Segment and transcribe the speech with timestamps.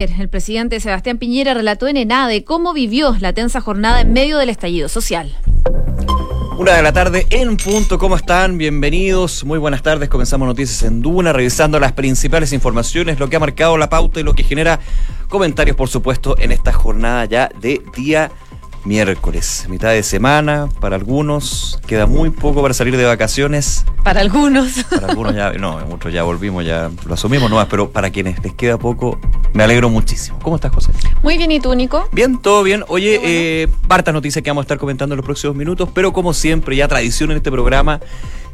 [0.00, 4.48] El presidente Sebastián Piñera relató en ENADE cómo vivió la tensa jornada en medio del
[4.48, 5.36] estallido social.
[6.56, 8.58] Una de la tarde en punto, ¿cómo están?
[8.58, 10.08] Bienvenidos, muy buenas tardes.
[10.08, 14.22] Comenzamos Noticias en Duna, revisando las principales informaciones, lo que ha marcado la pauta y
[14.22, 14.78] lo que genera
[15.28, 18.30] comentarios, por supuesto, en esta jornada ya de día
[18.88, 23.84] miércoles, mitad de semana para algunos, queda muy poco para salir de vacaciones.
[24.02, 24.82] Para algunos.
[24.84, 28.54] Para algunos ya, no, muchos ya volvimos, ya lo asumimos nomás, pero para quienes les
[28.54, 29.20] queda poco,
[29.52, 30.38] me alegro muchísimo.
[30.42, 30.92] ¿Cómo estás, José?
[31.22, 32.08] Muy bien, ¿y tú, Nico?
[32.12, 32.82] Bien, todo bien.
[32.88, 36.32] Oye, eh, parta noticias que vamos a estar comentando en los próximos minutos, pero como
[36.32, 38.00] siempre, ya tradición en este programa,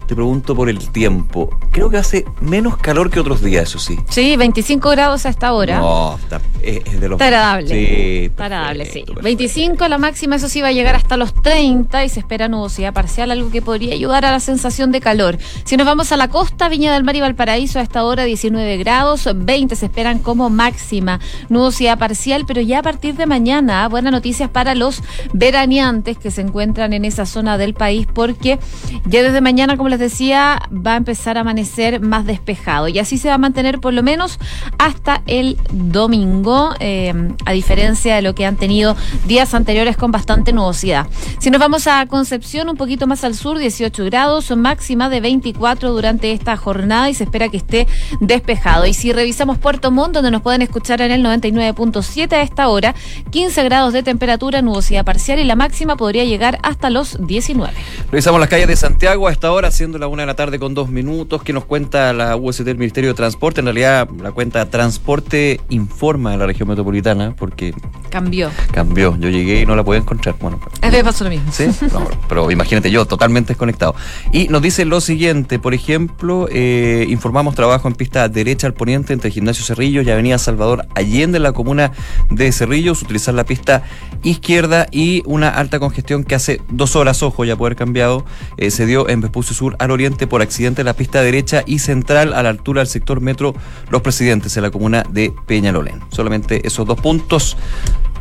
[0.07, 1.51] te pregunto por el tiempo.
[1.71, 3.99] Creo que hace menos calor que otros días, eso sí.
[4.09, 5.79] Sí, 25 grados a esta hora.
[5.79, 7.17] No, está, es, es de los...
[7.17, 7.69] Está agradable.
[7.69, 8.91] Sí, Está agradable, sí.
[8.91, 9.25] perfecto, perfecto.
[9.25, 12.93] 25 la máxima, eso sí va a llegar hasta los 30 y se espera nubosidad
[12.93, 15.39] parcial, algo que podría ayudar a la sensación de calor.
[15.65, 18.77] Si nos vamos a la costa, Viña del Mar y Valparaíso a esta hora 19
[18.79, 21.21] grados, 20 se esperan como máxima.
[21.49, 26.41] Nubosidad parcial, pero ya a partir de mañana, buenas noticias para los veraneantes que se
[26.41, 28.59] encuentran en esa zona del país porque
[29.07, 33.17] ya desde mañana, como les decía, va a empezar a amanecer más despejado y así
[33.17, 34.41] se va a mantener por lo menos
[34.77, 37.15] hasta el domingo, eh,
[37.45, 41.07] a diferencia de lo que han tenido días anteriores con bastante nubosidad.
[41.39, 45.93] Si nos vamos a Concepción, un poquito más al sur, 18 grados, máxima de 24
[45.93, 47.87] durante esta jornada y se espera que esté
[48.21, 48.87] despejado.
[48.87, 52.97] Y si revisamos Puerto Montt, donde nos pueden escuchar en el 99.7 a esta hora,
[53.31, 57.73] 15 grados de temperatura, nubosidad parcial y la máxima podría llegar hasta los 19.
[58.11, 60.73] Revisamos las calles de Santiago a esta hora, siendo la una de la tarde con
[60.73, 61.43] dos minutos.
[61.43, 63.61] que nos cuenta la UST del Ministerio de Transporte?
[63.61, 67.75] En realidad, la cuenta Transporte informa de la región metropolitana, porque
[68.09, 68.49] Cambió.
[68.73, 69.15] cambió.
[69.19, 70.37] Yo llegué y no la pude encontrar.
[70.41, 71.53] Bueno, A mí me pasó lo mismo.
[71.53, 71.67] ¿Sí?
[71.93, 73.95] No, pero imagínate yo, totalmente desconectado.
[74.33, 79.13] Y nos dice lo siguiente, por ejemplo, eh, informamos trabajo en pista derecha al poniente
[79.13, 81.93] entre Gimnasio Cerrillos y Avenida Salvador Allende en la comuna
[82.31, 83.83] de Cerrillos, utilizar la pista
[84.23, 88.25] izquierda y una alta congestión que hace dos horas, ojo, ya puede haber cambiado,
[88.57, 91.79] eh, se dio en Vespucio Sur al oriente por accidente en la pista derecha y
[91.79, 93.55] central a la altura del sector metro
[93.91, 96.01] Los Presidentes en la comuna de Peñalolén.
[96.11, 97.57] Solamente esos dos puntos,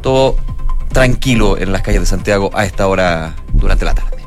[0.01, 0.35] todo
[0.91, 4.22] tranquilo en las calles de Santiago a esta hora durante la tarde.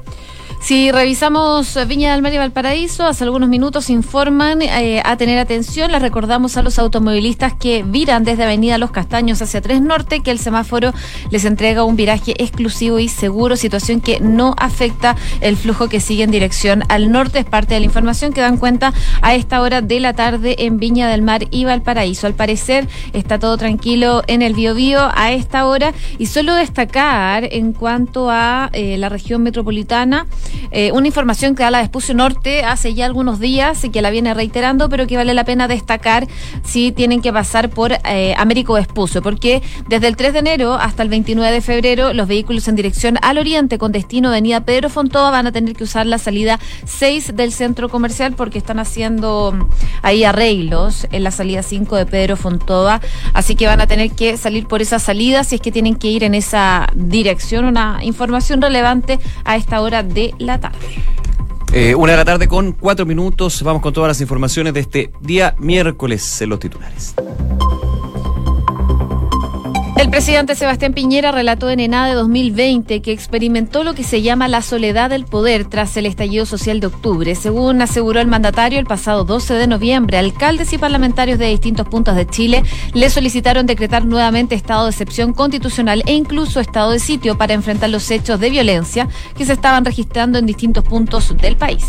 [0.66, 5.93] Si revisamos Viña del Mar y Valparaíso, hace algunos minutos informan eh, a tener atención.
[5.93, 10.32] Les recordamos a los automovilistas que viran desde Avenida Los Castaños hacia 3 Norte que
[10.32, 10.93] el semáforo
[11.31, 16.25] les entrega un viraje exclusivo y seguro, situación que no afecta el flujo que sigue
[16.25, 17.38] en dirección al norte.
[17.38, 20.78] Es parte de la información que dan cuenta a esta hora de la tarde en
[20.78, 22.27] Viña del Mar y Valparaíso.
[22.27, 27.72] Al parecer está todo tranquilo en el Biobío a esta hora y solo destacar en
[27.72, 30.27] cuanto a eh, la región metropolitana.
[30.71, 34.11] Eh, una información que da la Vespucio Norte hace ya algunos días y que la
[34.11, 36.27] viene reiterando, pero que vale la pena destacar
[36.65, 41.03] si tienen que pasar por eh, Américo Vespucio, porque desde el 3 de enero hasta
[41.03, 45.31] el 29 de febrero los vehículos en dirección al oriente con destino Avenida Pedro Fontova
[45.31, 49.69] van a tener que usar la salida 6 del centro comercial porque están haciendo mm,
[50.03, 53.00] ahí arreglos en la salida 5 de Pedro Fontova,
[53.34, 56.09] así que van a tener que salir por esa salida si es que tienen que
[56.09, 60.79] ir en esa dirección, una información relevante a esta hora de la tarde.
[61.73, 63.62] Eh, una de la tarde con cuatro minutos.
[63.62, 67.15] Vamos con todas las informaciones de este día miércoles en los titulares.
[69.97, 74.61] El presidente Sebastián Piñera relató en ENADE 2020 que experimentó lo que se llama la
[74.61, 77.34] soledad del poder tras el estallido social de octubre.
[77.34, 82.15] Según aseguró el mandatario, el pasado 12 de noviembre, alcaldes y parlamentarios de distintos puntos
[82.15, 82.62] de Chile
[82.93, 87.89] le solicitaron decretar nuevamente estado de excepción constitucional e incluso estado de sitio para enfrentar
[87.89, 91.87] los hechos de violencia que se estaban registrando en distintos puntos del país.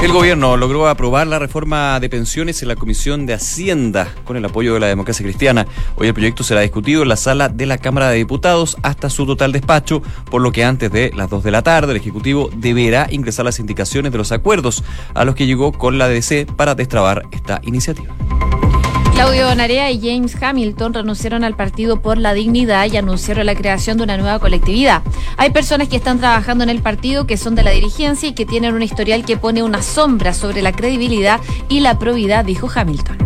[0.00, 4.44] El gobierno logró aprobar la reforma de pensiones en la Comisión de Hacienda con el
[4.44, 5.66] apoyo de la democracia cristiana.
[5.96, 9.26] Hoy el proyecto será discutido en la sala de la Cámara de Diputados hasta su
[9.26, 10.00] total despacho,
[10.30, 13.58] por lo que antes de las 2 de la tarde el Ejecutivo deberá ingresar las
[13.58, 18.14] indicaciones de los acuerdos a los que llegó con la DC para destrabar esta iniciativa.
[19.18, 23.96] Claudio Narea y James Hamilton renunciaron al Partido por la Dignidad y anunciaron la creación
[23.96, 25.02] de una nueva colectividad.
[25.36, 28.46] Hay personas que están trabajando en el partido que son de la dirigencia y que
[28.46, 33.18] tienen un historial que pone una sombra sobre la credibilidad y la probidad, dijo Hamilton.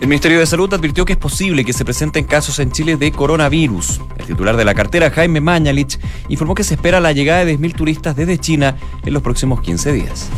[0.00, 3.10] El Ministerio de Salud advirtió que es posible que se presenten casos en Chile de
[3.10, 4.00] coronavirus.
[4.16, 5.98] El titular de la cartera, Jaime Mañalich,
[6.28, 9.92] informó que se espera la llegada de 10.000 turistas desde China en los próximos 15
[9.92, 10.30] días.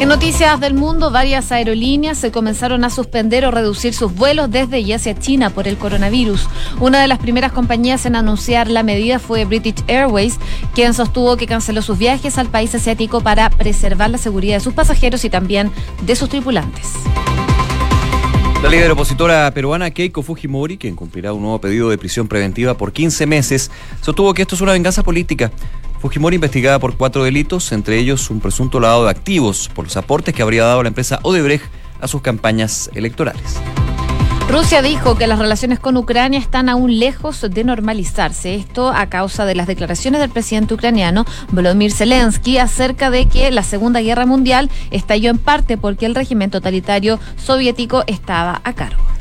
[0.00, 4.78] En noticias del mundo, varias aerolíneas se comenzaron a suspender o reducir sus vuelos desde
[4.78, 6.48] y hacia China por el coronavirus.
[6.78, 10.38] Una de las primeras compañías en anunciar la medida fue British Airways,
[10.72, 14.72] quien sostuvo que canceló sus viajes al país asiático para preservar la seguridad de sus
[14.72, 15.72] pasajeros y también
[16.02, 16.92] de sus tripulantes.
[18.62, 22.92] La líder opositora peruana Keiko Fujimori, quien cumplirá un nuevo pedido de prisión preventiva por
[22.92, 25.50] 15 meses, sostuvo que esto es una venganza política.
[26.00, 30.34] Fujimori investigada por cuatro delitos, entre ellos un presunto lavado de activos por los aportes
[30.34, 31.64] que habría dado la empresa Odebrecht
[32.00, 33.58] a sus campañas electorales.
[34.48, 38.54] Rusia dijo que las relaciones con Ucrania están aún lejos de normalizarse.
[38.54, 43.62] Esto a causa de las declaraciones del presidente ucraniano Volodymyr Zelensky acerca de que la
[43.62, 49.17] Segunda Guerra Mundial estalló en parte porque el régimen totalitario soviético estaba a cargo.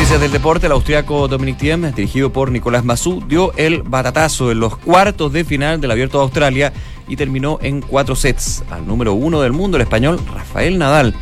[0.00, 4.58] Noticias del deporte, el austriaco Dominic Thiem, dirigido por Nicolás Massú, dio el batatazo en
[4.58, 6.72] los cuartos de final del Abierto de Australia
[7.06, 11.14] y terminó en cuatro sets al número uno del mundo, el español Rafael Nadal.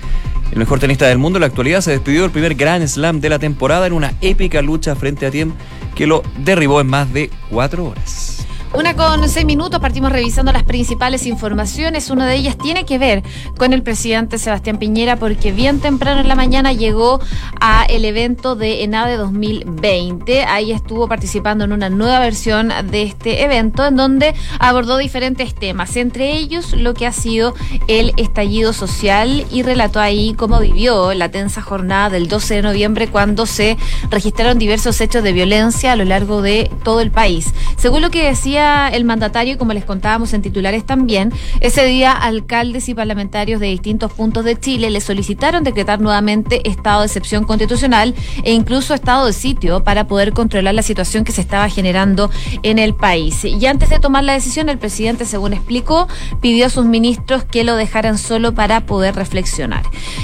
[0.53, 3.29] El mejor tenista del mundo en la actualidad se despidió del primer Grand Slam de
[3.29, 5.55] la temporada en una épica lucha frente a Tiem
[5.97, 8.38] que lo derribó en más de cuatro horas.
[8.79, 12.11] Una con seis minutos, partimos revisando las principales informaciones.
[12.11, 13.25] Una de ellas tiene que ver
[13.57, 17.19] con el presidente Sebastián Piñera, porque bien temprano en la mañana llegó
[17.61, 20.45] a el evento de ENADE 2020.
[20.45, 25.97] Ahí estuvo participando en una nueva versión de este evento, en donde abordó diferentes temas,
[25.97, 27.57] entre ellos lo que ha sido
[27.89, 33.09] el estallido social y relató ahí cómo vivió la tensa jornada del 12 de noviembre,
[33.09, 33.77] cuando se
[34.09, 37.53] registraron diversos hechos de violencia a lo largo de todo el país.
[37.77, 42.89] Según lo que decía el mandatario, como les contábamos en titulares también, ese día alcaldes
[42.89, 48.15] y parlamentarios de distintos puntos de Chile le solicitaron decretar nuevamente estado de excepción constitucional
[48.45, 52.31] e incluso estado de sitio para poder controlar la situación que se estaba generando
[52.63, 53.45] en el país.
[53.45, 56.09] Y antes de tomar la decisión, el presidente, según explicó,
[56.41, 59.83] pidió a sus ministros que lo dejaran solo para poder reflexionar.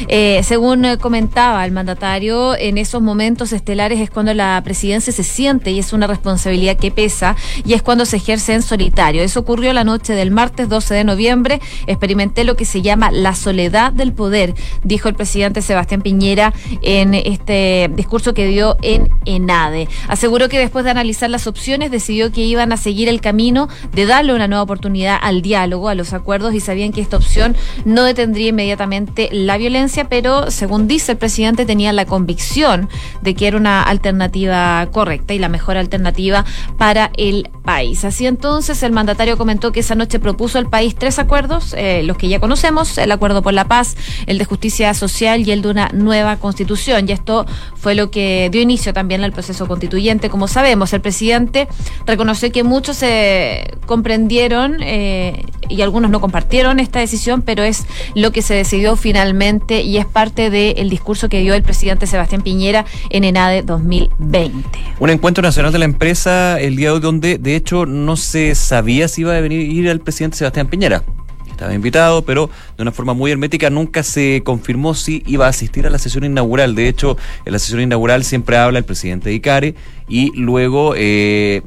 [0.08, 5.70] Eh, según comentaba el mandatario, en esos momentos estelares es cuando la presidencia se siente
[5.70, 9.22] y es una responsabilidad que pesa y es cuando se ejerce en solitario.
[9.22, 11.60] Eso ocurrió la noche del martes 12 de noviembre.
[11.86, 16.52] Experimenté lo que se llama la soledad del poder, dijo el presidente Sebastián Piñera
[16.82, 19.88] en este discurso que dio en ENADE.
[20.08, 24.06] Aseguró que después de analizar las opciones decidió que iban a seguir el camino de
[24.06, 28.02] darle una nueva oportunidad al diálogo, a los acuerdos y sabían que esta opción no
[28.02, 32.88] detendría inmediatamente la violencia, pero según dice el presidente tenía la convicción
[33.22, 36.44] de que era una alternativa correcta y la mejor alternativa
[36.78, 38.04] para el país.
[38.04, 42.17] Así entonces, el mandatario comentó que esa noche propuso al país tres acuerdos, eh, los
[42.17, 45.69] que ya conocemos, el acuerdo por la paz, el de justicia social y el de
[45.69, 47.09] una nueva constitución.
[47.09, 50.31] Y esto fue lo que dio inicio también al proceso constituyente.
[50.31, 51.69] Como sabemos, el presidente
[52.06, 57.85] reconoció que muchos se comprendieron eh, y algunos no compartieron esta decisión, pero es
[58.15, 62.43] lo que se decidió finalmente y es parte del discurso que dio el presidente Sebastián
[62.43, 64.79] Piñera en ENADE 2020.
[65.00, 68.54] Un encuentro nacional de la empresa el día de hoy donde de hecho no se
[68.54, 71.02] sabía si iba a venir ir el presidente Sebastián Piñera.
[71.50, 75.86] Estaba invitado, pero de una forma muy hermética nunca se confirmó si iba a asistir
[75.86, 76.74] a la sesión inaugural.
[76.74, 79.74] De hecho, en la sesión inaugural siempre habla el presidente de ICARE
[80.08, 81.62] y luego eh,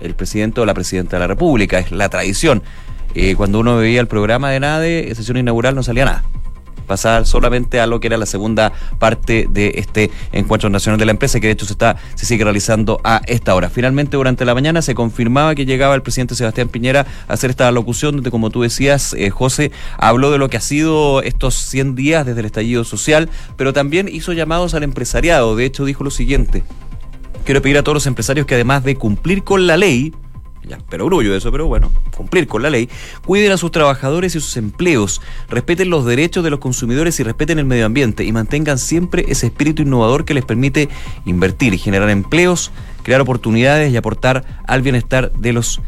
[0.00, 1.78] el presidente o la presidenta de la República.
[1.78, 2.62] Es la tradición.
[3.14, 6.24] Eh, cuando uno veía el programa de NADE, sesión inaugural no salía nada
[6.90, 11.12] pasar solamente a lo que era la segunda parte de este encuentro nacional de la
[11.12, 13.70] empresa, que de hecho se está, se sigue realizando a esta hora.
[13.70, 17.70] Finalmente, durante la mañana se confirmaba que llegaba el presidente Sebastián Piñera a hacer esta
[17.70, 21.94] locución, donde, como tú decías, eh, José, habló de lo que ha sido estos 100
[21.94, 25.54] días desde el estallido social, pero también hizo llamados al empresariado.
[25.54, 26.64] De hecho, dijo lo siguiente.
[27.44, 30.12] Quiero pedir a todos los empresarios que además de cumplir con la ley,
[30.68, 32.88] ya, pero orgullo de eso, pero bueno, cumplir con la ley,
[33.24, 37.58] cuiden a sus trabajadores y sus empleos, respeten los derechos de los consumidores y respeten
[37.58, 38.24] el medio ambiente.
[38.24, 40.88] Y mantengan siempre ese espíritu innovador que les permite
[41.24, 42.70] invertir generar empleos,
[43.02, 45.80] crear oportunidades y aportar al bienestar de los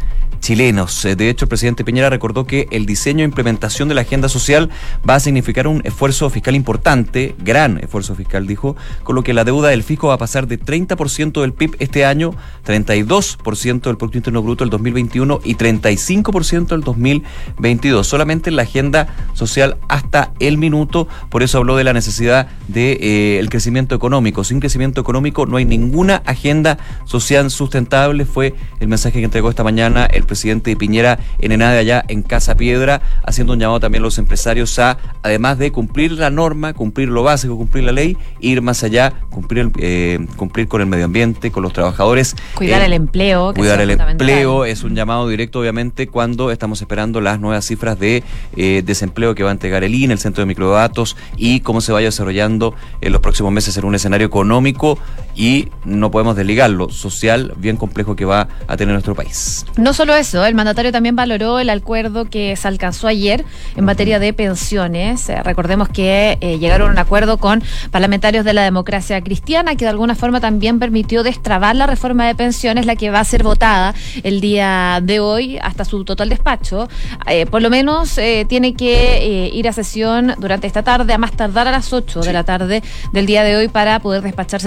[0.43, 1.05] chilenos.
[1.07, 4.29] Eh, de hecho, el presidente Piñera recordó que el diseño e implementación de la agenda
[4.29, 4.69] social
[5.09, 9.45] va a significar un esfuerzo fiscal importante, gran esfuerzo fiscal, dijo, con lo que la
[9.45, 12.35] deuda del fisco va a pasar de 30% del PIB este año,
[12.67, 18.07] 32% del Producto Interno Bruto el 2021 y 35% el 2022.
[18.07, 22.99] Solamente en la agenda social hasta el minuto, por eso habló de la necesidad del
[22.99, 24.43] de, eh, crecimiento económico.
[24.43, 29.63] Sin crecimiento económico no hay ninguna agenda social sustentable, fue el mensaje que entregó esta
[29.63, 30.32] mañana el presidente
[30.79, 34.99] Piñera en Enade allá en Casa Piedra, haciendo un llamado también a los empresarios a,
[35.23, 39.71] además de cumplir la norma, cumplir lo básico, cumplir la ley, ir más allá, cumplir,
[39.79, 42.37] eh, cumplir con el medio ambiente, con los trabajadores.
[42.55, 43.53] Cuidar eh, el empleo.
[43.55, 48.23] cuidar el empleo es un llamado directo, obviamente, cuando estamos esperando las nuevas cifras de
[48.57, 51.93] eh, desempleo que va a entregar el INE, el Centro de Microdatos, y cómo se
[51.93, 54.99] vaya desarrollando en los próximos meses en un escenario económico
[55.35, 59.65] y no podemos desligarlo, social, bien complejo que va a tener nuestro país.
[59.77, 63.45] No solo eso, el mandatario también valoró el acuerdo que se alcanzó ayer
[63.77, 65.29] en materia de pensiones.
[65.29, 69.85] Eh, recordemos que eh, llegaron a un acuerdo con parlamentarios de la democracia cristiana que
[69.85, 73.43] de alguna forma también permitió destrabar la reforma de pensiones, la que va a ser
[73.43, 76.89] votada el día de hoy hasta su total despacho.
[77.27, 81.69] Eh, por lo menos tiene que ir a sesión durante esta tarde, a más tardar
[81.69, 84.61] a las 8 de la tarde del día de hoy para poder despachar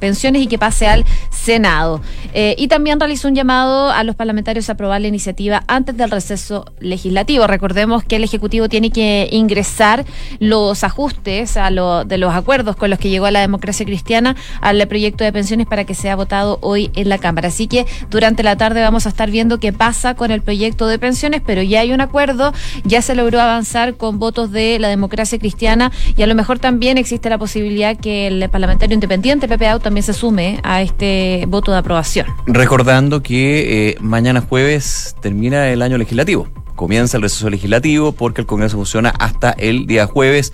[0.00, 2.00] pensiones y que pase al Senado.
[2.34, 6.64] y también realizó un llamado a los parlamentarios a aprobar la iniciativa antes del receso
[6.80, 7.46] legislativo.
[7.46, 10.04] Recordemos que el Ejecutivo tiene que ingresar
[10.40, 14.36] los ajustes a lo, de los acuerdos con los que llegó a la democracia cristiana
[14.60, 17.48] al proyecto de pensiones para que sea votado hoy en la Cámara.
[17.48, 20.98] Así que durante la tarde vamos a estar viendo qué pasa con el proyecto de
[20.98, 22.52] pensiones, pero ya hay un acuerdo,
[22.84, 26.98] ya se logró avanzar con votos de la democracia cristiana y a lo mejor también
[26.98, 29.48] existe la posibilidad que el parlamentario independiente,
[29.80, 32.26] También se sume a este voto de aprobación.
[32.46, 36.48] Recordando que eh, mañana jueves termina el año legislativo.
[36.74, 40.52] Comienza el receso legislativo porque el Congreso funciona hasta el día jueves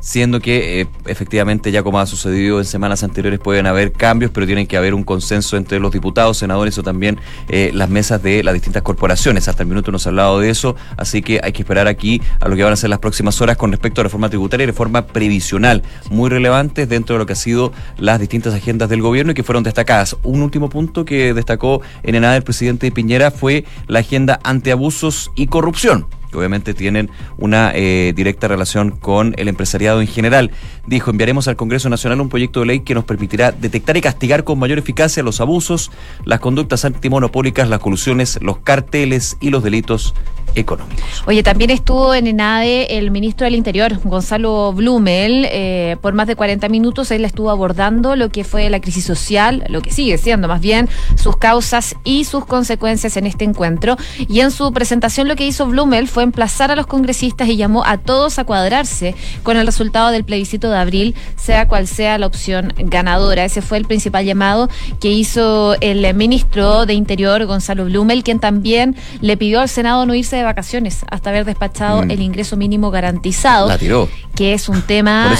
[0.00, 4.46] siendo que eh, efectivamente ya como ha sucedido en semanas anteriores pueden haber cambios, pero
[4.46, 8.42] tienen que haber un consenso entre los diputados, senadores o también eh, las mesas de
[8.42, 9.48] las distintas corporaciones.
[9.48, 12.48] Hasta el minuto nos ha hablado de eso, así que hay que esperar aquí a
[12.48, 15.06] lo que van a ser las próximas horas con respecto a reforma tributaria y reforma
[15.06, 19.34] previsional, muy relevantes dentro de lo que ha sido las distintas agendas del gobierno y
[19.34, 20.16] que fueron destacadas.
[20.22, 25.46] Un último punto que destacó en enada el presidente Piñera fue la agenda antiabusos y
[25.46, 30.50] corrupción que obviamente tienen una eh, directa relación con el empresariado en general.
[30.88, 34.44] Dijo, enviaremos al Congreso Nacional un proyecto de ley que nos permitirá detectar y castigar
[34.44, 35.90] con mayor eficacia los abusos,
[36.24, 40.14] las conductas antimonopólicas, las colusiones, los carteles y los delitos
[40.54, 41.24] económicos.
[41.26, 46.36] Oye, también estuvo en ENADE el ministro del Interior, Gonzalo Blumel, eh, por más de
[46.36, 47.10] 40 minutos.
[47.10, 50.88] Él estuvo abordando lo que fue la crisis social, lo que sigue siendo más bien,
[51.16, 53.96] sus causas y sus consecuencias en este encuentro.
[54.26, 57.84] Y en su presentación lo que hizo Blumel fue emplazar a los congresistas y llamó
[57.84, 62.26] a todos a cuadrarse con el resultado del plebiscito de abril, sea cual sea la
[62.26, 63.44] opción ganadora.
[63.44, 64.68] Ese fue el principal llamado
[65.00, 70.14] que hizo el ministro de Interior, Gonzalo Blumel, quien también le pidió al Senado no
[70.14, 72.10] irse de vacaciones hasta haber despachado mm.
[72.10, 73.68] el ingreso mínimo garantizado.
[73.68, 74.08] La tiró.
[74.38, 75.30] Que es un tema.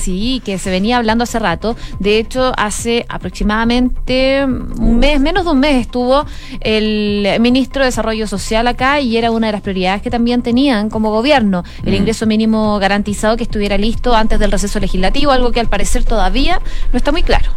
[0.00, 1.76] Sí, que se venía hablando hace rato.
[1.98, 6.24] De hecho, hace aproximadamente un mes, menos de un mes, estuvo
[6.60, 10.88] el ministro de Desarrollo Social acá y era una de las prioridades que también tenían
[10.88, 11.96] como gobierno el mm.
[11.96, 16.60] ingreso mínimo garantizado que estuviera listo antes del receso legislativo, algo que al parecer todavía
[16.92, 17.50] no está muy claro.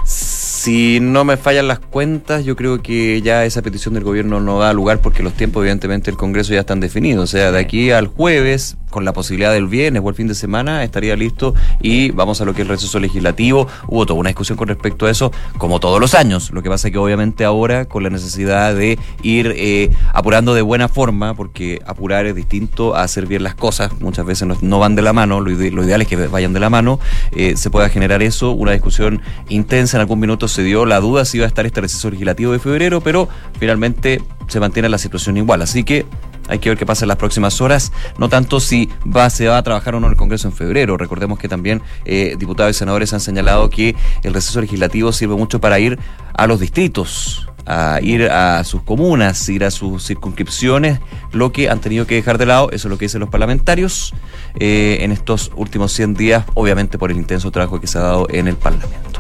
[0.67, 4.59] Si no me fallan las cuentas, yo creo que ya esa petición del gobierno no
[4.59, 7.23] da lugar porque los tiempos, evidentemente, del Congreso ya están definidos.
[7.23, 10.35] O sea, de aquí al jueves, con la posibilidad del viernes o el fin de
[10.35, 13.69] semana, estaría listo y vamos a lo que es el receso legislativo.
[13.87, 16.51] Hubo toda una discusión con respecto a eso, como todos los años.
[16.51, 20.63] Lo que pasa es que, obviamente, ahora, con la necesidad de ir eh, apurando de
[20.63, 24.95] buena forma, porque apurar es distinto a hacer bien las cosas, muchas veces no, van
[24.95, 26.99] de la mano, lo, ideal es que vayan de la mano,
[27.31, 31.23] eh, se pueda generar eso, una discusión intensa en algún minuto se dio la duda
[31.23, 35.37] si iba a estar este receso legislativo de febrero, pero finalmente se mantiene la situación
[35.37, 35.61] igual.
[35.61, 36.07] Así que
[36.47, 39.59] hay que ver qué pasa en las próximas horas, no tanto si va, se va
[39.59, 40.97] a trabajar o no el Congreso en febrero.
[40.97, 45.61] Recordemos que también eh, diputados y senadores han señalado que el receso legislativo sirve mucho
[45.61, 45.99] para ir
[46.33, 51.01] a los distritos, a ir a sus comunas, ir a sus circunscripciones,
[51.33, 54.15] lo que han tenido que dejar de lado, eso es lo que dicen los parlamentarios
[54.59, 58.25] eh, en estos últimos 100 días, obviamente por el intenso trabajo que se ha dado
[58.31, 59.19] en el Parlamento.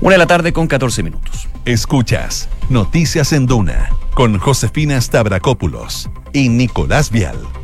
[0.00, 1.46] Una de la tarde con 14 minutos.
[1.66, 7.59] Escuchas Noticias en Duna con Josefina Stavrakopoulos y Nicolás Vial.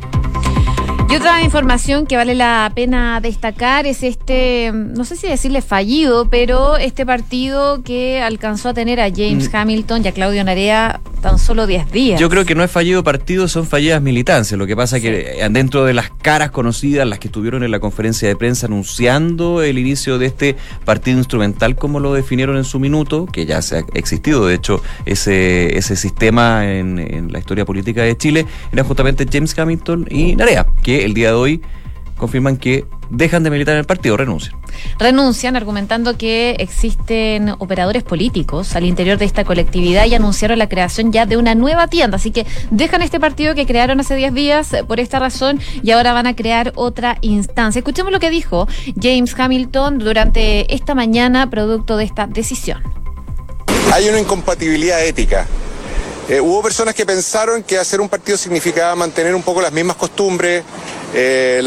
[1.09, 6.29] Y otra información que vale la pena destacar es este, no sé si decirle fallido,
[6.29, 9.55] pero este partido que alcanzó a tener a James mm.
[9.55, 12.19] Hamilton y a Claudio Narea tan solo 10 días.
[12.19, 14.57] Yo creo que no es fallido partido, son fallidas militancias.
[14.57, 17.71] Lo que pasa es que eh, dentro de las caras conocidas, las que estuvieron en
[17.71, 22.65] la conferencia de prensa anunciando el inicio de este partido instrumental, como lo definieron en
[22.65, 27.39] su minuto, que ya se ha existido, de hecho, ese, ese sistema en, en la
[27.39, 31.61] historia política de Chile, era justamente James Hamilton y Narea, que el día de hoy
[32.17, 34.55] confirman que dejan de militar en el partido, renuncian.
[34.99, 41.11] Renuncian argumentando que existen operadores políticos al interior de esta colectividad y anunciaron la creación
[41.11, 42.17] ya de una nueva tienda.
[42.17, 46.13] Así que dejan este partido que crearon hace 10 días por esta razón y ahora
[46.13, 47.79] van a crear otra instancia.
[47.79, 48.67] Escuchemos lo que dijo
[49.01, 52.81] James Hamilton durante esta mañana producto de esta decisión.
[53.93, 55.47] Hay una incompatibilidad ética
[56.29, 59.95] eh, hubo personas que pensaron que hacer un partido significaba mantener un poco las mismas
[59.95, 60.63] costumbres,
[61.13, 61.63] eh,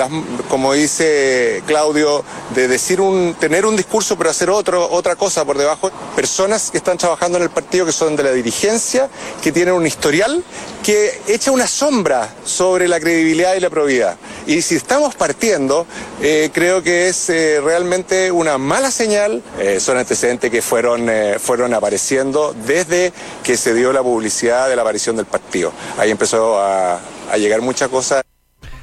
[0.48, 5.56] como dice Claudio, de decir un, tener un discurso pero hacer otro, otra cosa por
[5.56, 5.90] debajo.
[6.14, 9.08] Personas que están trabajando en el partido que son de la dirigencia,
[9.42, 10.44] que tienen un historial
[10.82, 14.16] que echa una sombra sobre la credibilidad y la probidad.
[14.46, 15.86] Y si estamos partiendo,
[16.22, 19.42] eh, creo que es eh, realmente una mala señal.
[19.78, 25.16] Son antecedentes que fueron, fueron apareciendo desde que se dio la publicidad de la aparición
[25.16, 25.72] del partido.
[25.98, 27.00] Ahí empezó a
[27.36, 28.22] llegar muchas cosas.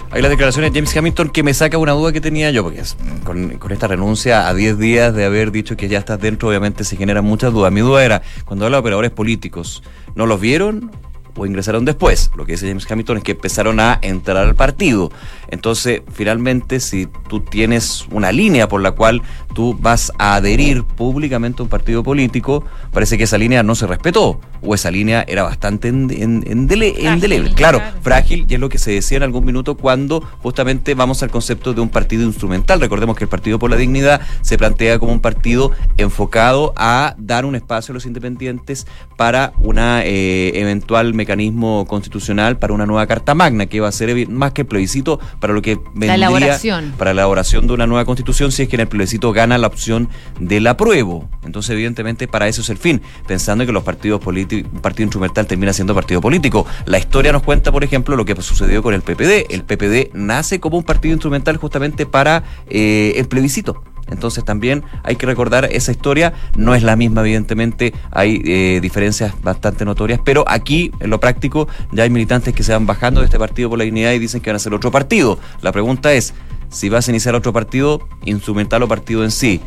[0.09, 2.81] Hay las declaraciones de James Hamilton que me saca una duda que tenía yo, porque
[3.25, 6.85] con, con esta renuncia a 10 días de haber dicho que ya estás dentro, obviamente
[6.85, 7.73] se generan muchas dudas.
[7.73, 9.83] Mi duda era, cuando habla de operadores políticos,
[10.15, 10.91] ¿no los vieron
[11.35, 12.31] o ingresaron después?
[12.37, 15.11] Lo que dice James Hamilton es que empezaron a entrar al partido.
[15.49, 19.21] Entonces, finalmente, si tú tienes una línea por la cual
[19.53, 23.87] tú vas a adherir públicamente a un partido político, parece que esa línea no se
[23.87, 27.55] respetó, o esa línea era bastante en- en- endele- Frágil.
[27.55, 27.97] Claro, claro.
[28.01, 31.73] frágil y es lo que se decía en algún minuto cuando justamente vamos al concepto
[31.73, 32.79] de un partido instrumental.
[32.79, 37.45] Recordemos que el Partido por la Dignidad se plantea como un partido enfocado a dar
[37.45, 43.33] un espacio a los independientes para una eh, eventual mecanismo constitucional para una nueva Carta
[43.35, 46.93] Magna que va a ser más que plebiscito para lo que vendría elaboración.
[46.97, 49.67] para la elaboración de una nueva constitución si es que en el plebiscito gana la
[49.67, 51.29] opción del apruebo.
[51.45, 55.73] Entonces, evidentemente, para eso es el fin, pensando que los partidos políticos, partido instrumental termina
[55.73, 56.65] siendo partido político.
[56.85, 59.45] La historia nos cuenta, por ejemplo, lo que sucedió con el PPD.
[59.49, 63.83] El PPD nace como un partido instrumental justamente para eh, el plebiscito.
[64.09, 69.33] Entonces también hay que recordar esa historia, no es la misma evidentemente, hay eh, diferencias
[69.41, 73.25] bastante notorias, pero aquí en lo práctico ya hay militantes que se van bajando de
[73.25, 75.39] este partido por la dignidad y dicen que van a ser otro partido.
[75.61, 76.33] La pregunta es,
[76.69, 79.61] si vas a iniciar otro partido, instrumental o partido en sí,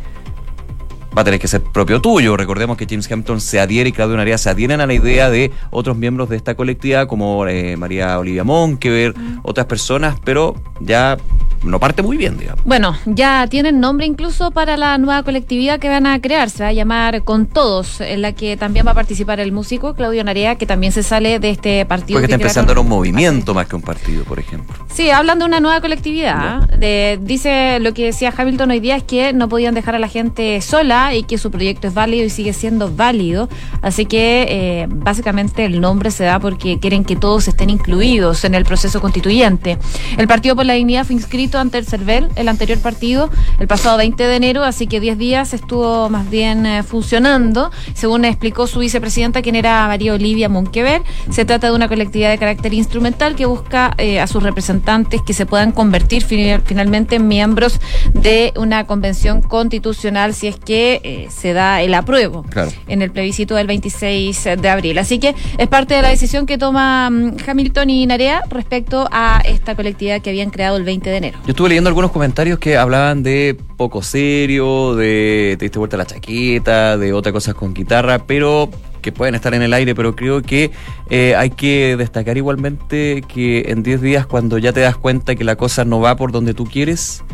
[1.16, 2.36] va a tener que ser propio tuyo.
[2.36, 5.50] Recordemos que James Hampton se adhiere y Claudio Narea se adhieren a la idea de
[5.70, 11.16] otros miembros de esta colectividad, como eh, María Olivia Monkever, otras personas, pero ya
[11.62, 12.64] no parte muy bien, digamos.
[12.64, 16.48] Bueno, ya tienen nombre incluso para la nueva colectividad que van a crear.
[16.50, 19.94] Se va a llamar Con Todos, en la que también va a participar el músico
[19.94, 22.18] Claudio Narea, que también se sale de este partido.
[22.18, 24.74] Porque está empezando era un movimiento más que un partido, por ejemplo.
[24.92, 26.68] Sí, hablan de una nueva colectividad.
[26.70, 30.08] De- dice lo que decía Hamilton hoy día es que no podían dejar a la
[30.08, 33.48] gente sola y que su proyecto es válido y sigue siendo válido.
[33.82, 38.54] Así que eh, básicamente el nombre se da porque quieren que todos estén incluidos en
[38.54, 39.78] el proceso constituyente.
[40.16, 43.96] El Partido por la Dignidad fue inscrito ante el CERVEL, el anterior partido, el pasado
[43.98, 47.70] 20 de enero, así que 10 días estuvo más bien eh, funcionando.
[47.94, 52.38] Según explicó su vicepresidenta, quien era María Olivia Monquever, se trata de una colectividad de
[52.38, 57.80] carácter instrumental que busca eh, a sus representantes que se puedan convertir finalmente en miembros
[58.14, 62.70] de una convención constitucional si es que eh, se da el apruebo Claro.
[62.88, 64.98] en el plebiscito del 26 de abril.
[64.98, 69.40] Así que es parte de la decisión que toma mm, Hamilton y Narea respecto a
[69.44, 71.38] esta colectividad que habían creado el 20 de enero.
[71.46, 76.06] Yo estuve leyendo algunos comentarios que hablaban de poco serio, de te diste vuelta la
[76.06, 78.68] chaqueta, de otras cosas con guitarra, pero
[79.00, 80.70] que pueden estar en el aire, pero creo que
[81.08, 85.44] eh, hay que destacar igualmente que en 10 días cuando ya te das cuenta que
[85.44, 87.24] la cosa no va por donde tú quieres,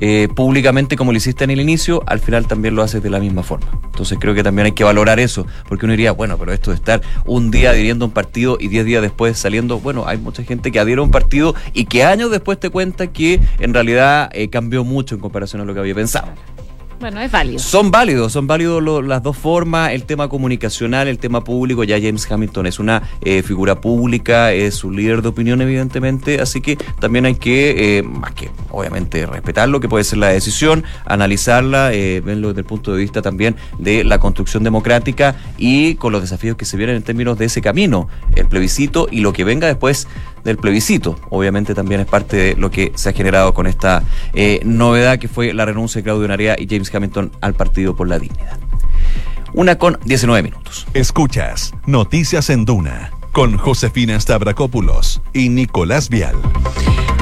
[0.00, 3.20] eh, públicamente como lo hiciste en el inicio, al final también lo haces de la
[3.20, 3.66] misma forma.
[3.84, 6.76] Entonces creo que también hay que valorar eso, porque uno diría, bueno, pero esto de
[6.76, 10.42] estar un día adhiriendo a un partido y 10 días después saliendo, bueno, hay mucha
[10.42, 14.30] gente que adhiere a un partido y que años después te cuenta que en realidad
[14.32, 16.28] eh, cambió mucho en comparación a lo que había pensado.
[17.04, 17.58] Bueno, es válido.
[17.58, 22.00] Son válidos, son válidos lo- las dos formas, el tema comunicacional, el tema público, ya
[22.00, 26.78] James Hamilton es una eh, figura pública, es un líder de opinión evidentemente, así que
[27.00, 32.22] también hay que, eh, más que obviamente respetarlo, que puede ser la decisión, analizarla, eh,
[32.24, 36.56] verlo desde el punto de vista también de la construcción democrática y con los desafíos
[36.56, 40.08] que se vienen en términos de ese camino, el plebiscito y lo que venga después
[40.42, 41.18] del plebiscito.
[41.30, 44.02] Obviamente también es parte de lo que se ha generado con esta
[44.64, 48.18] novedad que fue la renuncia de Claudio Narea y James Hamilton al Partido por la
[48.18, 48.58] Dignidad.
[49.52, 50.86] Una con 19 minutos.
[50.94, 56.36] Escuchas Noticias en Duna con Josefina Stavrakopoulos y Nicolás Vial.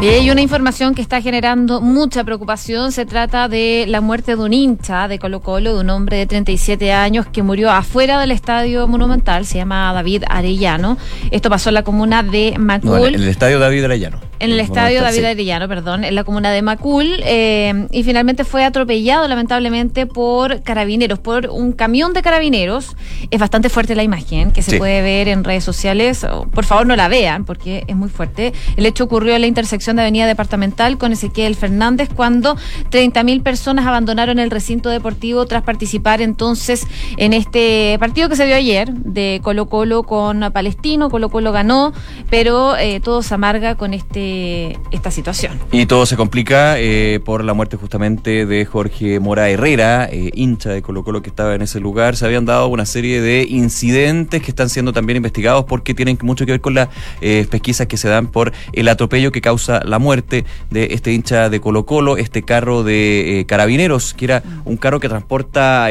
[0.03, 2.91] Y hay una información que está generando mucha preocupación.
[2.91, 6.27] Se trata de la muerte de un hincha de Colo Colo, de un hombre de
[6.27, 9.47] 37 años que murió afuera del estadio monumental.
[9.47, 10.99] Se llama David Arellano.
[11.31, 12.91] Esto pasó en la comuna de Macul.
[12.91, 14.19] No, en el estadio David Arellano.
[14.43, 15.25] En el estadio David sí.
[15.25, 21.19] Arellano, perdón, en la comuna de Macul, eh, y finalmente fue atropellado lamentablemente por carabineros,
[21.19, 22.97] por un camión de carabineros.
[23.31, 24.79] Es bastante fuerte la imagen que se Sí.
[24.79, 26.27] puede ver en redes sociales.
[26.55, 28.53] Por favor, no la vean porque es muy fuerte.
[28.77, 32.57] El hecho ocurrió en la intersección de Avenida Departamental con Ezequiel Fernández cuando
[32.91, 38.57] 30.000 personas abandonaron el recinto deportivo tras participar entonces en este partido que se vio
[38.57, 41.11] ayer de Colo Colo con Palestino.
[41.11, 41.93] Colo Colo ganó,
[42.31, 45.61] pero eh, todo se amarga con este eh, esta situación.
[45.73, 50.71] Y todo se complica eh, por la muerte justamente de Jorge Mora Herrera, eh, hincha
[50.71, 52.17] de Colo Colo que estaba en ese lugar.
[52.17, 56.47] Se habían dado una serie de incidentes que están siendo también investigados porque tienen mucho
[56.47, 56.89] que ver con las
[57.21, 61.61] pesquisas que se dan por el atropello que causa la muerte de este hincha de
[61.61, 65.89] Colo Colo, este carro de carabineros, que era un carro que transporta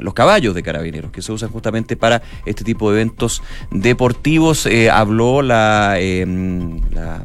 [0.00, 4.66] los caballos de carabineros, que se usan justamente para este tipo de eventos deportivos.
[4.90, 5.98] habló la
[6.92, 7.22] la,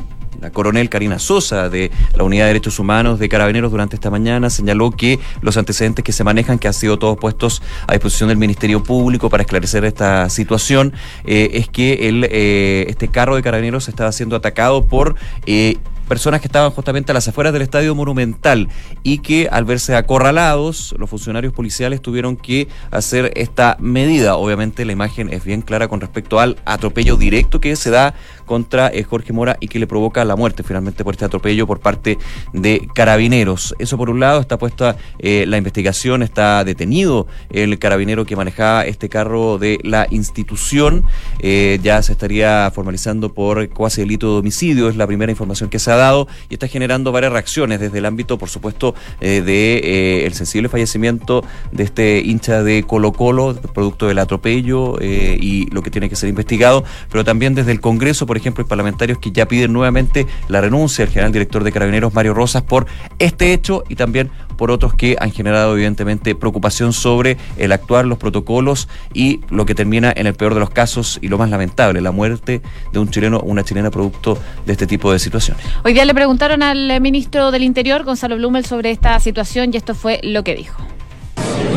[0.52, 4.92] coronel Karina Sosa de la Unidad de Derechos Humanos de Carabineros durante esta mañana señaló
[4.92, 8.84] que los antecedentes que se manejan, que han sido todos puestos a disposición del Ministerio
[8.84, 10.94] Público para esclarecer esta situación,
[11.26, 15.16] eh, es que el, eh, este carro de Carabineros estaba siendo atacado por
[15.46, 18.70] eh, personas que estaban justamente a las afueras del Estadio Monumental
[19.04, 24.36] y que al verse acorralados, los funcionarios policiales tuvieron que hacer esta medida.
[24.36, 28.14] Obviamente la imagen es bien clara con respecto al atropello directo que se da
[28.46, 31.80] contra eh, Jorge Mora y que le provoca la muerte finalmente por este atropello por
[31.80, 32.18] parte
[32.54, 33.76] de carabineros.
[33.80, 38.86] Eso por un lado, está puesta eh, la investigación, está detenido el carabinero que manejaba
[38.86, 41.04] este carro de la institución.
[41.40, 45.80] Eh, ya se estaría formalizando por cuasi delito de homicidio, es la primera información que
[45.80, 50.26] se ha dado y está generando varias reacciones desde el ámbito, por supuesto, del de
[50.26, 55.92] el sensible fallecimiento de este hincha de Colo Colo, producto del atropello y lo que
[55.92, 59.48] tiene que ser investigado, pero también desde el Congreso, por ejemplo, hay parlamentarios que ya
[59.48, 62.86] piden nuevamente la renuncia del general director de Carabineros, Mario Rosas, por
[63.20, 68.18] este hecho y también por otros que han generado evidentemente preocupación sobre el actuar, los
[68.18, 72.02] protocolos y lo que termina en el peor de los casos y lo más lamentable,
[72.02, 75.64] la muerte de un chileno o una chilena producto de este tipo de situaciones.
[75.84, 79.96] Hoy día le preguntaron al ministro del Interior, Gonzalo Blumel, sobre esta situación y esto
[79.96, 80.84] fue lo que dijo.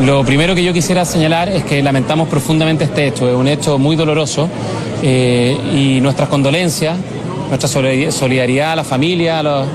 [0.05, 3.79] Lo primero que yo quisiera señalar es que lamentamos profundamente este hecho, es un hecho
[3.79, 4.47] muy doloroso
[5.01, 6.95] eh, y nuestras condolencias,
[7.49, 9.67] nuestra solidaridad a la familia, a los,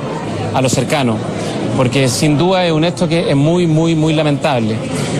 [0.54, 1.16] a los cercanos,
[1.76, 4.76] porque sin duda es un hecho que es muy, muy, muy lamentable.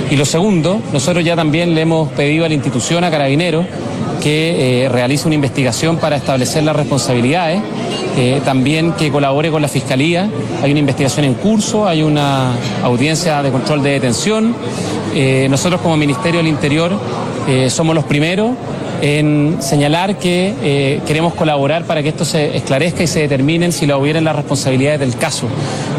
[0.09, 3.67] Y lo segundo, nosotros ya también le hemos pedido a la institución, a Carabineros,
[4.23, 7.61] que eh, realice una investigación para establecer las responsabilidades,
[8.17, 10.29] eh, también que colabore con la Fiscalía.
[10.63, 12.53] Hay una investigación en curso, hay una
[12.85, 14.55] audiencia de control de detención.
[15.15, 16.93] Eh, nosotros como Ministerio del Interior
[17.69, 18.53] somos los primeros
[19.01, 23.99] en señalar que queremos colaborar para que esto se esclarezca y se determinen si lo
[23.99, 25.49] hubieran las responsabilidades del caso.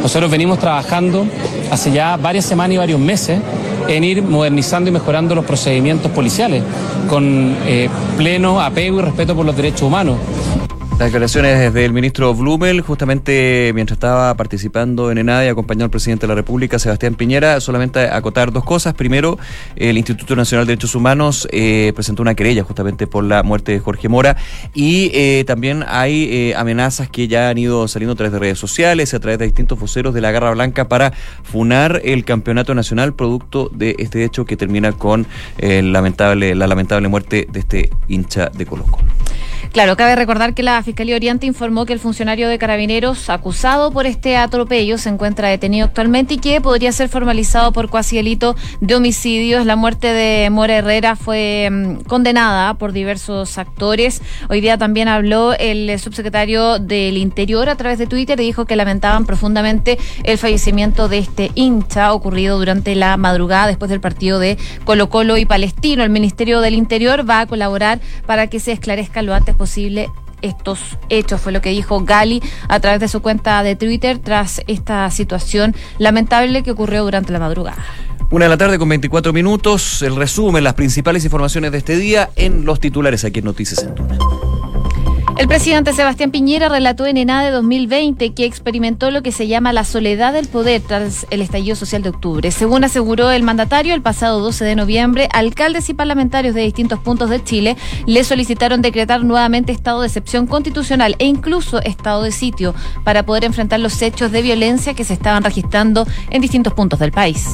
[0.01, 1.25] Nosotros venimos trabajando
[1.69, 3.39] hace ya varias semanas y varios meses
[3.87, 6.63] en ir modernizando y mejorando los procedimientos policiales
[7.09, 10.17] con eh, pleno apego y respeto por los derechos humanos.
[11.03, 16.29] Las declaraciones del ministro Blumel, justamente mientras estaba participando en ENADE, acompañado al presidente de
[16.29, 18.93] la República, Sebastián Piñera, solamente acotar dos cosas.
[18.93, 19.37] Primero,
[19.75, 23.79] el Instituto Nacional de Derechos Humanos eh, presentó una querella justamente por la muerte de
[23.81, 24.37] Jorge Mora
[24.73, 28.57] y eh, también hay eh, amenazas que ya han ido saliendo a través de redes
[28.57, 31.11] sociales y a través de distintos voceros de la Garra Blanca para
[31.43, 35.27] funar el campeonato nacional producto de este hecho que termina con
[35.59, 39.03] lamentable, la lamentable muerte de este hincha de Colo Colo.
[39.73, 44.05] Claro, cabe recordar que la Fiscalía Oriente informó que el funcionario de Carabineros acusado por
[44.05, 48.93] este atropello se encuentra detenido actualmente y que podría ser formalizado por cuasi delito de
[48.93, 49.65] homicidios.
[49.65, 54.21] La muerte de Mora Herrera fue mm, condenada por diversos actores.
[54.47, 58.75] Hoy día también habló el subsecretario del Interior a través de Twitter y dijo que
[58.75, 64.59] lamentaban profundamente el fallecimiento de este hincha ocurrido durante la madrugada después del partido de
[64.83, 66.03] Colo Colo y Palestino.
[66.03, 69.62] El Ministerio del Interior va a colaborar para que se esclarezca lo antes posible
[70.41, 74.61] estos hechos, fue lo que dijo Gali a través de su cuenta de Twitter tras
[74.67, 77.83] esta situación lamentable que ocurrió durante la madrugada.
[78.29, 82.29] Una de la tarde con 24 minutos, el resumen, las principales informaciones de este día
[82.35, 84.62] en los titulares aquí en Noticias en
[85.43, 89.83] el presidente Sebastián Piñera relató en ENADE 2020 que experimentó lo que se llama la
[89.83, 92.49] soledad del poder tras el estallido social de octubre.
[92.49, 97.29] Según aseguró el mandatario, el pasado 12 de noviembre, alcaldes y parlamentarios de distintos puntos
[97.29, 97.75] de Chile
[98.05, 103.43] le solicitaron decretar nuevamente estado de excepción constitucional e incluso estado de sitio para poder
[103.43, 107.49] enfrentar los hechos de violencia que se estaban registrando en distintos puntos del país.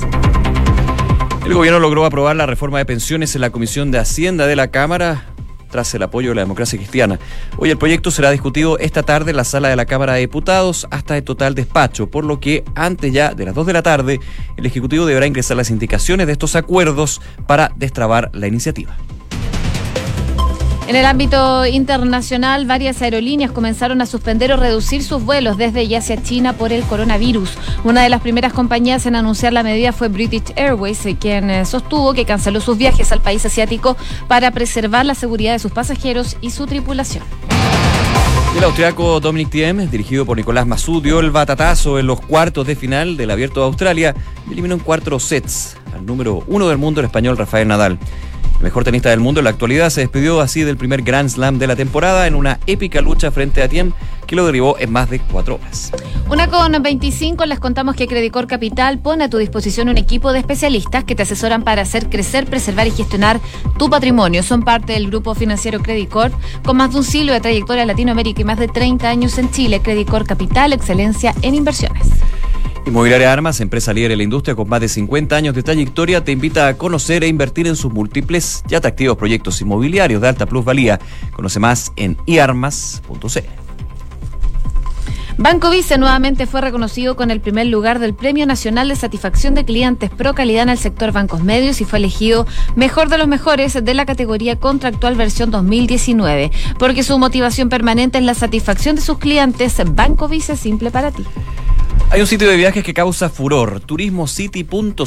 [1.43, 4.67] El gobierno logró aprobar la reforma de pensiones en la Comisión de Hacienda de la
[4.67, 5.28] Cámara
[5.69, 7.19] tras el apoyo de la democracia cristiana.
[7.58, 10.88] Hoy el proyecto será discutido esta tarde en la sala de la Cámara de Diputados
[10.91, 14.19] hasta el total despacho, por lo que antes ya de las 2 de la tarde
[14.58, 18.95] el Ejecutivo deberá ingresar las indicaciones de estos acuerdos para destrabar la iniciativa.
[20.89, 25.93] En el ámbito internacional, varias aerolíneas comenzaron a suspender o reducir sus vuelos desde y
[25.93, 27.60] hacia China por el coronavirus.
[27.84, 31.65] Una de las primeras compañías en anunciar la medida fue British Airways, eh, quien eh,
[31.65, 33.97] sostuvo que canceló sus viajes al país asiático
[34.28, 37.23] para preservar la seguridad de sus pasajeros y su tripulación.
[38.58, 42.75] El austriaco Dominic Thiem, dirigido por Nicolás Massú, dio el batatazo en los cuartos de
[42.75, 44.15] final del Abierto de Australia
[44.47, 47.99] y eliminó en cuatro sets al número uno del mundo, el español Rafael Nadal.
[48.57, 51.59] El mejor tenista del mundo en la actualidad se despidió así del primer Grand Slam
[51.59, 53.93] de la temporada en una épica lucha frente a Tiem
[54.29, 55.91] que lo derribó en más de cuatro horas.
[56.29, 60.38] Una con 25 les contamos que Credicor Capital pone a tu disposición un equipo de
[60.39, 63.39] especialistas que te asesoran para hacer crecer, preservar y gestionar
[63.79, 64.43] tu patrimonio.
[64.43, 66.31] Son parte del grupo financiero Credicor
[66.63, 69.49] con más de un siglo de trayectoria en Latinoamérica y más de 30 años en
[69.49, 69.81] Chile.
[69.81, 72.09] Credicor Capital, excelencia en inversiones.
[72.85, 76.31] Inmobiliaria Armas, empresa líder en la industria con más de 50 años de trayectoria, te
[76.31, 80.99] invita a conocer e invertir en sus múltiples y atractivos proyectos inmobiliarios de alta plusvalía.
[81.35, 83.39] Conoce más en iarmas.cl.
[85.41, 89.63] Banco Vice nuevamente fue reconocido con el primer lugar del Premio Nacional de Satisfacción de
[89.63, 93.73] Clientes Pro Calidad en el sector bancos medios y fue elegido mejor de los mejores
[93.81, 99.17] de la categoría contractual versión 2019, porque su motivación permanente es la satisfacción de sus
[99.17, 99.77] clientes.
[99.95, 101.23] Banco Vice simple para ti.
[102.11, 105.03] Hay un sitio de viajes que causa furor, turismocity.cl.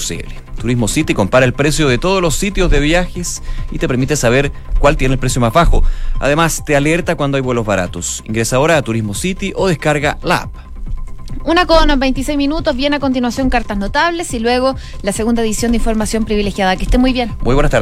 [0.60, 4.52] Turismo City compara el precio de todos los sitios de viajes y te permite saber
[4.78, 5.82] cuál tiene el precio más bajo.
[6.20, 8.22] Además, te alerta cuando hay vuelos baratos.
[8.24, 10.54] Ingresa ahora a Turismo City o descarga la app.
[11.44, 15.78] Una con 26 minutos, viene a continuación cartas notables y luego la segunda edición de
[15.78, 16.76] información privilegiada.
[16.76, 17.34] Que esté muy bien.
[17.42, 17.80] Muy buenas tardes.